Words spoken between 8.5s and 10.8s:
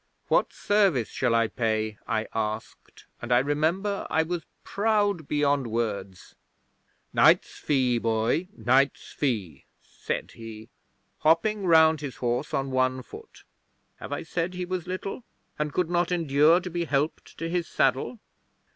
knight's fee!" said he,